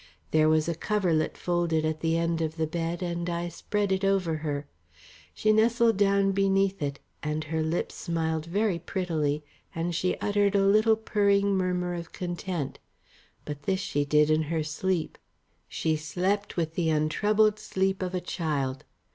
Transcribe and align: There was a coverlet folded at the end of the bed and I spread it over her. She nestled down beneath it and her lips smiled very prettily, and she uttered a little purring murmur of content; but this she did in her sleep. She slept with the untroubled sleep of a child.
There 0.31 0.49
was 0.49 0.67
a 0.67 0.73
coverlet 0.73 1.37
folded 1.37 1.85
at 1.85 1.99
the 1.99 2.17
end 2.17 2.41
of 2.41 2.57
the 2.57 2.65
bed 2.65 3.03
and 3.03 3.29
I 3.29 3.49
spread 3.49 3.91
it 3.91 4.03
over 4.03 4.37
her. 4.37 4.65
She 5.35 5.53
nestled 5.53 5.97
down 5.97 6.31
beneath 6.31 6.81
it 6.81 6.99
and 7.21 7.43
her 7.43 7.61
lips 7.61 7.93
smiled 7.93 8.47
very 8.47 8.79
prettily, 8.79 9.43
and 9.75 9.93
she 9.93 10.17
uttered 10.17 10.55
a 10.55 10.65
little 10.65 10.95
purring 10.95 11.55
murmur 11.55 11.93
of 11.93 12.13
content; 12.13 12.79
but 13.45 13.61
this 13.61 13.79
she 13.79 14.03
did 14.03 14.31
in 14.31 14.41
her 14.49 14.63
sleep. 14.63 15.19
She 15.67 15.95
slept 15.95 16.57
with 16.57 16.73
the 16.73 16.89
untroubled 16.89 17.59
sleep 17.59 18.01
of 18.01 18.15
a 18.15 18.21
child. 18.21 18.85